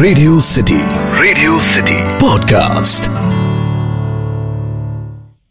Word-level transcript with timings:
Radio 0.00 0.40
city 0.40 0.76
radio 1.20 1.58
city 1.60 1.94
podcast 2.18 3.04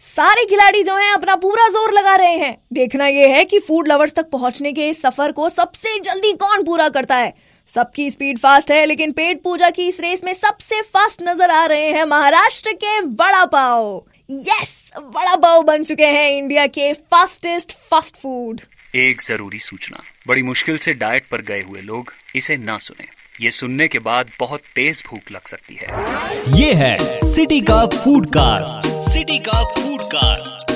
सारे 0.00 0.44
खिलाड़ी 0.44 0.82
जो 0.82 0.96
हैं 0.96 1.10
अपना 1.12 1.34
पूरा 1.34 1.66
ज़ोर 1.68 1.92
लगा 1.92 2.14
रहे 2.16 2.36
हैं। 2.38 2.56
देखना 2.72 3.06
यह 3.06 3.34
है 3.34 3.44
कि 3.44 3.58
फ़ूड 3.58 3.88
लवर्स 3.88 4.12
तक 4.14 4.28
पहुँचने 4.30 4.72
के 4.72 4.88
इस 4.88 5.00
सफ़र 5.02 5.32
को 5.32 5.48
सबसे 5.48 5.98
जल्दी 6.00 6.32
कौन 6.34 6.64
पूरा 6.64 6.88
करता 6.88 7.16
है? 7.16 7.34
सबकी 7.68 8.08
स्पीड 8.10 8.38
फास्ट 8.38 8.70
है 8.70 8.84
लेकिन 8.86 9.12
पेट 9.12 9.42
पूजा 9.42 9.70
की 9.70 9.88
इस 9.88 10.00
रेस 10.00 10.24
में 10.24 10.32
सबसे 10.34 10.80
फास्ट 10.84 11.22
नज़र 11.22 11.50
आ 11.50 11.64
रहे 11.66 11.90
हैं 11.90 12.04
महाराष्ट्र 12.04 12.72
के 12.74 13.00
बड़ा 13.00 13.44
पाव। 13.46 14.02
यस 14.30 14.90
बड़ा 14.96 15.36
पाव 15.36 15.62
बन 15.64 15.84
चुके 15.84 16.06
हैं 16.18 16.30
इंडिया 16.30 16.66
के 16.68 16.92
फास्टेस्ट 16.92 17.76
फास्ट 17.90 18.16
फ़ूड 18.16 18.60
एक 18.94 19.22
ज़रूरी 19.22 19.58
सूचना 19.60 20.02
बड़ी 20.28 20.42
मुश्किल 20.44 20.78
से 20.78 20.94
डाइट 20.94 21.28
पर 21.30 21.42
गए 21.42 21.62
हुए 21.62 21.80
लोग 21.82 22.12
इसे 22.36 22.56
ना 22.58 22.78
सुने। 22.78 23.14
ये 23.40 23.50
सुनने 23.50 23.86
के 23.88 23.98
बाद 23.98 24.28
बहुत 24.40 24.60
तेज 24.74 25.02
भूख 25.08 25.30
लग 25.32 25.46
सकती 25.46 25.74
है। 25.74 26.58
ये 26.58 26.72
है 26.74 26.96
सिटी 27.18 27.60
का 27.60 27.84
फ़ूड 27.86 28.26
कास्ट 28.26 28.88
सिटी 29.10 29.38
का 29.38 29.62
फ़ूड 29.74 30.02
कास्ट 30.14 30.72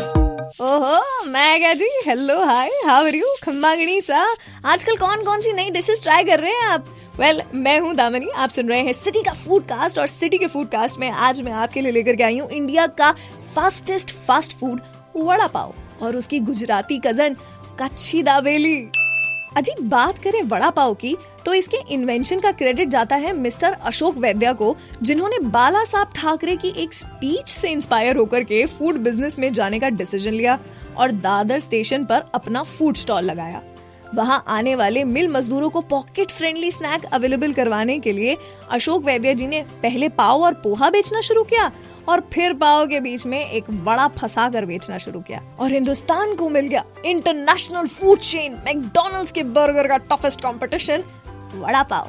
ओहो 0.63 1.25
मैं 1.27 1.59
क्या 1.61 1.73
जी? 1.73 1.89
Hello 2.07 2.39
hi 2.45 2.71
how 2.87 3.07
are 3.07 3.15
you 3.15 3.35
खम्मा 3.43 3.75
गणीसा 3.75 4.27
आजकल 4.65 4.97
कौन 4.97 5.25
कौन 5.25 5.41
सी 5.41 5.53
नई 5.53 5.71
डिशेस 5.71 6.03
ट्राई 6.03 6.25
कर 6.25 6.41
रहे 6.41 6.53
हैं 6.53 6.63
आप? 6.63 6.85
वेल 7.21 7.41
well, 7.41 7.55
मैं 7.55 7.79
हूँ 7.81 7.95
दामनी 7.95 8.29
आप 8.37 8.51
सुन 8.51 8.69
रहे 8.69 8.81
हैं 8.81 8.93
सिटी 8.93 9.23
का 9.23 9.33
फ़ूड 9.35 9.65
कास्ट 9.65 9.99
और 9.99 10.07
सिटी 10.07 10.39
के 10.39 10.47
फ़ूड 10.47 10.69
कास्ट 10.69 10.99
में 10.99 11.11
आज 11.11 11.43
मैं 11.43 11.53
आपके 11.53 11.81
लिए 11.81 11.93
लेकर 11.93 12.17
के 12.17 12.23
आई 12.23 12.39
हूँ 12.39 12.51
इंडिया 12.51 12.87
का 13.01 13.13
fastest 13.55 14.11
fast 14.29 14.53
food 14.53 14.81
vada 15.17 15.47
pav 15.47 15.75
और 16.03 16.17
उसकी 16.17 16.41
गुजराती 16.41 16.99
कज़न 16.99 17.37
कच्छी 17.81 18.23
दाबेली 18.23 18.79
अजी 19.57 19.73
बात 19.83 20.19
करें 20.19 20.43
वड़ा 20.43 20.71
पाव 20.71 20.95
की 20.95 21.17
तो 21.45 21.55
इसके 21.55 21.77
इन्वेंशन 21.91 22.41
का 22.41 22.53
क्रेडिट 22.53 22.89
जाता 22.89 23.17
है 23.17 23.33
मिस्टर 23.33 23.73
अशोक 23.73 24.17
वैद्या 24.17 24.53
को, 24.53 24.77
जिन्होंने 25.03 25.39
बाला 25.41 25.85
साहब 25.85 26.11
ठाकरे 26.17 26.57
की 26.57 26.73
एक 26.77 26.95
स्पीच 26.95 27.49
से 27.49 27.71
इंस्पायर 27.71 28.17
होकर 28.17 28.45
के 28.45 28.65
फ़ूड 28.69 28.99
बिज़नेस 28.99 29.39
में 29.39 29.53
जाने 29.53 29.81
का 29.81 29.89
डिसीज़न 29.91 30.33
लिया 30.33 30.59
और 30.97 31.13
दादर 31.13 31.59
स्टेशन 31.59 32.05
पर 32.05 32.25
अपना 32.35 32.63
फ़ूड 32.63 32.97
स्टॉल 32.97 33.25
लगाया। 33.25 33.63
वहाँ 34.15 34.43
आने 34.49 34.75
वाले 34.75 35.03
मिल 35.05 35.29
मजदूरों 35.29 35.69
को 35.71 35.81
पॉकेट 35.81 36.31
फ्रेंडली 36.31 36.71
स्नैक 36.71 37.05
अवेलेबल 37.05 37.53
करवाने 37.53 37.99
के 37.99 38.13
लिए 38.13 38.37
अशोक 38.71 39.05
वैद्य 39.05 39.35
जी 39.35 39.47
ने 39.47 39.63
पहले 39.83 40.09
पाव 40.11 40.43
और 40.45 40.55
पोहा 40.55 40.91
बेचना 40.91 41.21
शुरू 41.21 41.43
किया 41.45 41.71
और 42.09 42.31
फिर 42.33 42.53
पाव 42.53 42.87
के 42.87 43.01
बीच 43.01 43.27
में 43.27 43.51
एक 43.51 43.65
बड़ा 43.71 44.09
फंसा 44.09 44.49
कर 44.49 44.65
बेचना 44.65 44.99
शुरू 44.99 45.21
किया 45.21 45.43
और 45.61 45.73
हिंदुस्तान 45.73 46.35
को 46.35 46.49
मिल 46.49 46.67
गया 46.67 46.85
इंटरनेशनल 47.07 47.87
फ़ूड 47.87 48.19
चेन 48.19 48.53
मैकडोनल्ड्स 48.65 49.33
के 49.33 49.43
बर्गर 49.43 49.87
का 49.87 49.97
टफेस्ट 49.97 50.41
कंपटीशन, 50.41 51.03
वड़ा 51.55 51.83
पाव। 51.83 52.09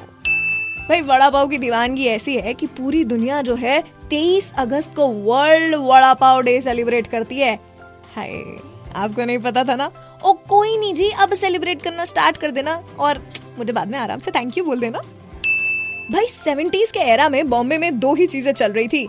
भाई, 0.88 1.00
वड़ा 1.00 1.30
पाव 1.30 1.48
की 1.48 1.58
दीवानगी 1.58 2.06
ऐसी 2.06 2.36
है 2.36 2.54
कि 2.54 2.66
पूरी 2.66 3.04
दुनिया 3.04 3.42
जो 3.42 3.54
है 3.54 3.84
23 4.10 4.52
अगस्त 4.58 4.94
को 4.94 5.06
world 5.06 5.74
vada 5.74 6.14
pav 6.14 6.42
day 6.42 6.60
celebrate 6.60 7.06
करती 7.06 7.38
है। 7.38 7.58
हाय, 8.16 8.42
आपको 8.96 9.24
नहीं 9.24 9.38
पता 9.38 9.64
था 9.64 9.74
ना? 9.74 9.90
ओ, 10.24 10.32
कोई 10.32 10.76
नहीं 10.76 10.94
जी, 10.94 11.10
अब 11.10 11.34
सेलिब्रेट 11.34 11.82
करना 11.82 12.04
स्टार्ट 12.04 12.36
कर 12.36 12.50
देना 12.50 12.82
और 12.98 13.26
मुझे 13.58 13.72
बाद 13.72 13.90
में 13.90 13.98
आराम 13.98 14.20
से 14.20 14.30
थैंक 14.30 14.58
यू 14.58 14.64
बोल 14.64 14.80
देना। 14.80 14.98
भाई 16.10 16.26
सेवेंटीज 16.26 16.90
के 16.90 17.00
एरा 17.00 17.28
में 17.28 17.50
बॉम्बे 17.50 17.78
में 17.78 17.98
दो 17.98 18.14
ही 18.14 18.26
चीज़ें 18.26 18.52
चल 18.52 18.72
रही 18.72 18.88
थी। 18.88 19.08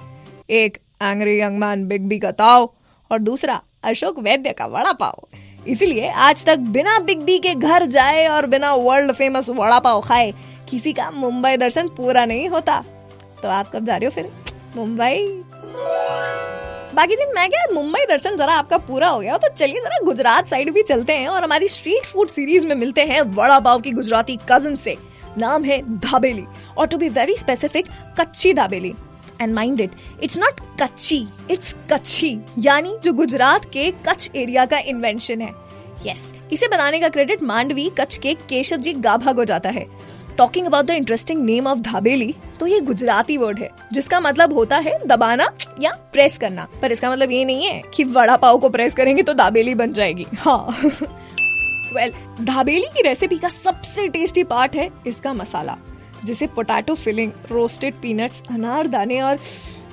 एक 0.50 0.78
angry 1.02 1.40
young 1.42 1.60
man 1.60 1.86
big 1.88 2.08
B 2.08 2.20
का 2.20 2.32
ताव 2.32 2.70
और 3.12 3.20
दूसरा 3.20 3.62
अशोक 3.84 4.20
वैद्य 4.20 4.52
का 4.52 4.66
वड़ा 4.66 4.92
पाव 4.94 5.28
इसीलिए 5.68 6.10
आज 6.10 6.44
तक 6.46 6.60
बिना 6.70 6.98
बिग 7.00 7.22
बी 7.22 7.38
के 7.40 7.54
घर 7.56 7.86
जाए 7.88 8.28
और 8.28 8.46
बिना 8.46 8.74
वर्ल्ड 8.76 9.12
फ़ेमस 9.12 9.50
वड़ा 9.50 9.80
पाव 9.80 10.02
खाए, 10.02 10.34
किसी 10.70 10.94
का 10.94 11.10
मुंबई 11.12 11.58
दर्शन 11.58 11.88
पूरा 11.88 12.26
नहीं 12.26 12.48
होता। 12.50 12.84
तो 13.44 13.50
आप 13.50 13.72
कब 13.74 13.86
जा 13.86 13.96
रहे 13.96 14.06
हो 14.06 14.12
फिर? 14.12 14.32
मुंबई? 14.76 15.44
बाकी 16.96 17.16
जी, 17.16 17.26
मैं 17.26 17.50
क्या 17.50 17.66
मुंबई 17.74 18.06
दर्शन 18.10 18.36
जरा 18.38 18.54
आपका 18.54 18.78
पूरा 18.80 19.08
हो 19.08 19.20
गया 19.20 19.38
तो 19.38 19.48
चलिए 19.50 19.82
जरा 19.82 20.04
गुजरात 20.06 20.48
साइड 20.48 20.74
भी 20.74 20.84
चलते 20.84 21.14
हैं 21.14 21.28
और 21.28 21.44
हमारी 21.44 21.68
स्ट्रीट 21.68 22.06
फ़ूड 22.06 22.28
सीरीज़ 22.30 22.66
में 22.68 22.76
मिलते 22.76 23.06
हैं 23.06 23.22
वड़ा 23.32 23.60
पाव 23.60 23.80
की 23.80 23.92
गुजराती 23.92 24.38
कज़न 24.52 24.76
से। 24.76 24.96
नाम 25.38 25.64
है 25.64 25.82
धाबेली, 26.00 26.46
और 26.78 26.88
टू 26.88 26.98
बी 26.98 27.10
वेरी 27.12 27.36
स्पेसिफिक 27.38 27.86
कच्ची 28.20 28.54
dabeli 28.54 28.94
and 29.44 29.54
mind 29.54 29.82
it 29.82 29.92
it's 30.24 30.38
not 30.38 30.62
कच्ची 30.82 31.26
इट्स 31.52 31.76
कच्छी 31.92 32.38
यानी 32.60 32.98
जो 33.04 33.14
गुजरात 33.14 33.66
के 33.74 33.90
कच्छ 34.08 34.30
एरिया 34.36 34.66
का 34.66 34.80
इन्वेंशन 34.86 35.42
है 35.42 35.52
यस 36.06 36.24
yes, 36.26 36.54
इसे 36.54 36.68
बनाने 36.68 37.00
का 37.00 37.10
क्रेडिट 37.10 37.44
मांडवी 37.44 37.90
कच्छ 38.00 38.18
के 38.18 38.34
केशव 38.50 38.78
जी 38.78 38.94
गाभा 39.02 39.34
को 39.34 39.46
जाता 39.46 39.70
है 39.70 39.86
talking 40.38 40.66
about 40.66 40.86
the 40.86 40.92
interesting 40.92 41.44
name 41.46 41.68
of 41.68 41.80
dabeli 41.82 42.34
तो 42.60 42.68
ये 42.68 42.80
गुजराती 42.82 43.38
वर्ड 43.38 43.60
है 43.60 43.70
जिसका 43.94 44.20
मतलब 44.20 44.54
होता 44.54 44.78
है 44.78 44.98
दबाना 45.08 45.50
या 45.82 45.92
प्रेस 46.14 46.38
करना 46.38 46.68
पर 46.82 46.92
इसका 46.92 47.12
मतलब 47.12 47.32
ये 47.32 47.44
नहीं 47.46 47.66
है 47.66 47.82
कि 47.94 48.04
वड़ा 48.10 48.38
पाव 48.38 48.58
को 48.58 48.70
प्रेस 48.70 48.96
करेंगे 48.96 49.24
तो 49.24 49.34
दाबेली 49.34 49.76
बन 49.76 49.94
जाएगी 49.94 50.26
हाँ 50.38 50.66
वेल 51.94 52.12
well, 52.12 52.46
धाबेली 52.46 52.88
की 52.88 53.02
रेसिपी 53.02 53.38
का 53.38 53.50
सबसे 53.50 54.08
टेस्टी 54.08 54.44
पार्ट 54.46 54.76
है 54.76 54.90
इसका 55.08 55.34
मसाला 55.34 55.78
जिसे 56.26 56.48
पोटैटो 56.48 56.96
फिलिंग 56.96 57.32
रोस्टेड 57.52 57.94
पीनट्स 57.94 58.44
अनार 58.52 58.88
दाने 58.88 59.22
और 59.22 59.40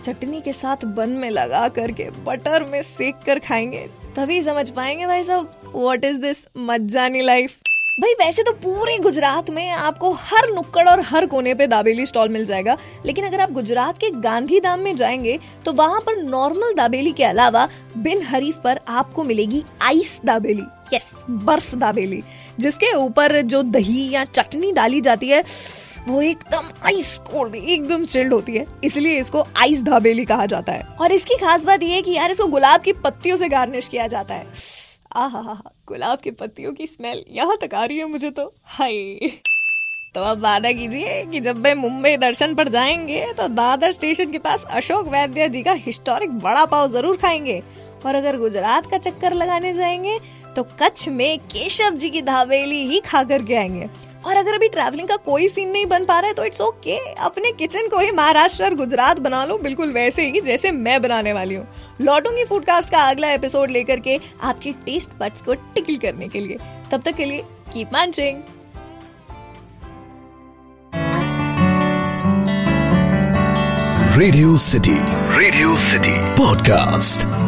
चटनी 0.05 0.41
के 0.41 0.53
साथ 0.53 0.85
बन 0.97 1.09
में 1.11 1.31
लगा 1.31 1.67
करके 1.69 2.11
बटर 2.25 2.65
में 2.65 2.81
सेक 2.83 3.17
कर 3.27 3.39
खाएँगे। 3.39 3.89
तभी 4.17 4.43
समझ 4.43 4.71
पाएँगे 4.71 5.07
भाई 5.07 5.25
साहब 5.25 5.73
व्हाट 5.75 6.05
इज़ 6.05 6.19
दिस 6.19 6.47
मज्जानी 6.59 7.23
लाइफ 7.23 7.57
भाई, 8.01 8.13
वैसे 8.15 8.43
तो 8.43 8.53
पूरे 8.53 8.97
गुजरात 8.99 9.49
में 9.51 9.71
आपको 9.71 10.11
हर 10.13 10.49
नुक्कड़ 10.51 10.89
और 10.89 11.01
हर 11.01 11.27
कोने 11.27 11.55
पे 11.55 11.67
दाबेली 11.67 12.07
स्टॉल 12.07 12.29
मिल 12.29 12.45
जाएगा। 12.47 12.77
लेकिन 13.07 13.25
अगर 13.25 13.41
आप 13.41 13.51
गुजरात 13.53 13.99
के 13.99 14.11
गांधी 14.21 14.61
धाम 14.61 14.81
में 14.81 14.95
जाएँगे 14.97 15.39
तो 15.65 15.73
वहाँ 15.73 16.01
पर 16.01 16.23
नॉर्मल 16.23 16.75
दाबेली 16.75 17.13
के 17.13 17.25
अलावा 17.25 17.69
बिन 17.97 18.23
हरीफ 18.23 18.61
पर 18.65 18.81
आपको 18.89 19.25
मिलेगी 19.25 19.63
आइस 19.83 20.21
दाबेली। 20.25 20.63
यस 20.95 21.13
बर्फ़ 21.31 21.75
दाबेली, 21.77 22.23
जिसके 22.59 22.93
ऊपर 22.95 23.41
जो 23.43 23.63
दही 23.63 24.09
या 24.11 24.25
चटनी 24.27 24.73
डाली 24.73 25.01
जाती 25.01 25.29
है 25.29 25.45
वो 26.09 26.21
एकदम 26.23 26.71
आइस 26.87 27.19
कोल्ड 27.27 27.55
एकदम 27.55 28.05
चिल्ड 28.07 28.33
होती 28.33 28.57
है। 28.57 28.65
इसलिए 28.85 29.19
इसको 29.21 29.45
आइस 29.57 29.83
धाबेली 29.83 30.25
कहा 30.25 30.47
जाता 30.47 30.73
है। 30.73 30.87
और 31.01 31.13
इसकी 31.13 31.37
खास 31.37 31.65
बात 31.65 31.83
यह 31.83 31.95
है 31.95 32.03
कि 32.03 32.13
यार 32.13 32.31
इसको 32.31 32.47
गुलाब 32.49 32.81
की 32.81 32.93
पत्तियों 32.95 33.37
से 33.37 33.49
गार्निश 33.49 33.89
किया 33.89 34.07
जाता 34.07 34.35
है। 34.35 34.47
आहा 35.17 35.61
गुलाब 35.89 36.19
की 36.19 36.31
पत्तियों 36.33 36.73
की 36.73 36.87
स्मेल 36.87 37.25
यहाँ 37.31 37.57
तक 37.61 37.75
आ 37.75 37.85
रही 37.85 37.99
है 37.99 38.05
मुझे 38.07 38.31
तो। 38.31 38.53
हाय। 38.67 39.31
तो 40.15 40.21
अब 40.23 40.43
वादा 40.43 40.73
कीजिए 40.73 41.25
कि 41.27 41.41
जब 41.41 41.59
वे 41.59 41.75
मुंबई 41.77 42.17
दर्शन 42.17 42.55
पर 42.55 42.69
जाएँगे 42.69 43.25
तो 43.33 43.47
दादर 43.51 43.93
स्टेशन 43.93 44.31
के 44.33 44.39
पास 44.41 44.65
अशोक 44.71 45.09
वैद्य 45.09 45.49
जी 45.49 45.63
का 45.63 45.73
हिस्टोरिक 45.79 46.39
बड़ा 46.39 46.65
पाव 46.67 46.91
ज़रूर 46.93 47.17
खाएँगे। 47.17 47.63
और 48.07 48.15
अगर 48.15 48.37
गुजरात 48.39 48.91
का 48.91 48.99
चक्कर 48.99 49.33
लगाने 49.35 49.73
जाएँगे 49.75 50.19
तो 50.57 50.63
कच्छ 50.83 51.09
में 51.09 51.39
केशव 51.41 51.97
जी 51.97 52.11
की 52.11 52.23
धावेली 52.23 52.83
ही 52.87 53.01
खा 53.01 53.23
करके 53.25 53.55
आएँगे। 53.55 53.89
और 54.27 54.37
अगर 54.37 54.55
अभी 54.55 54.69
ट्रैवलिंग 54.69 55.09
का 55.09 55.17
कोई 55.17 55.49
सीन 55.49 55.71
नहीं 55.71 55.87
बन 55.87 56.05
पा 56.05 56.19
रहा 56.21 56.29
है 56.29 56.35
तो 56.35 56.45
इट्स 56.45 56.61
ओके 56.61 56.97
okay. 56.97 57.19
अपने 57.21 57.53
किचन 57.53 57.89
को 57.89 57.99
ही 57.99 58.11
महाराष्ट्र 58.11 58.65
और 58.65 58.75
गुजरात 58.75 59.21
बना 59.21 59.45
लो 59.45 59.59
बिल्कुल 59.59 59.93
वैसे 59.93 60.31
ही 60.31 60.41
जैसे 60.41 60.71
मैं 60.71 61.03
बनाने 61.03 61.33
वाली 61.33 61.55
हूँ. 61.55 61.67
लौटूँगी 62.01 62.45
फूडकास्ट 62.45 62.91
का 62.91 63.03
अगला 63.03 63.31
एपिसोड 63.31 63.71
लेकर 63.71 64.01
के 64.01 64.21
आपके 64.43 64.73
टेस्ट 64.73 65.11
बड्स 65.21 65.43
को 65.43 65.55
टिकल 65.55 65.97
करने 65.97 66.29
के 66.29 66.41
लिए. 66.41 66.59
तब 66.91 67.03
तक 67.03 67.15
के 67.15 67.25
लिए 67.25 67.45
keep 67.73 67.91
munching 67.93 68.43
radio 74.19 74.57
city 74.57 74.99
radio 75.39 75.77
city 75.77 76.15
podcast 76.37 77.40